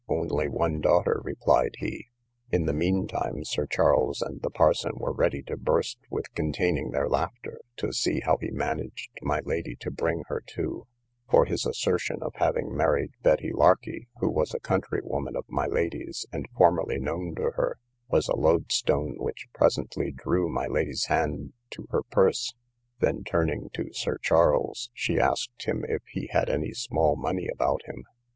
Only 0.09 0.49
one 0.49 0.81
daughter, 0.81 1.21
replied 1.23 1.75
he. 1.77 2.07
In 2.51 2.65
the 2.65 2.73
mean 2.73 3.07
time 3.07 3.43
Sir 3.43 3.67
Charles 3.67 4.19
and 4.19 4.41
the 4.41 4.49
parson 4.49 4.93
were 4.95 5.13
ready 5.13 5.43
to 5.43 5.55
burst 5.55 5.99
with 6.09 6.33
containing 6.33 6.89
their 6.89 7.07
laughter, 7.07 7.61
to 7.77 7.93
see 7.93 8.21
how 8.21 8.37
he 8.37 8.49
managed 8.49 9.11
my 9.21 9.41
lady 9.45 9.75
to 9.75 9.91
bring 9.91 10.23
her 10.25 10.41
to; 10.55 10.87
for 11.29 11.45
his 11.45 11.67
assertion 11.67 12.17
of 12.23 12.33
having 12.37 12.75
married 12.75 13.11
Betty 13.21 13.51
Larkey, 13.53 14.07
who 14.17 14.31
was 14.31 14.55
a 14.55 14.59
country 14.59 15.01
woman 15.03 15.35
of 15.35 15.45
my 15.47 15.67
lady's, 15.67 16.25
and 16.31 16.47
formerly 16.57 16.97
known 16.97 17.35
to 17.35 17.51
her, 17.55 17.77
was 18.09 18.27
a 18.27 18.35
loadstone 18.35 19.17
which 19.19 19.49
presently 19.53 20.11
drew 20.11 20.49
my 20.49 20.65
lady's 20.65 21.05
hand 21.09 21.53
to 21.69 21.85
her 21.91 22.01
purse; 22.01 22.55
then 23.01 23.23
turning 23.23 23.69
to 23.75 23.93
Sir 23.93 24.17
Charles, 24.19 24.89
she 24.95 25.19
asked 25.19 25.65
him 25.67 25.85
if 25.87 26.01
he 26.07 26.25
had 26.31 26.49
any 26.49 26.71
small 26.73 27.15
money 27.15 27.47
about 27.53 27.83
him? 27.85 28.05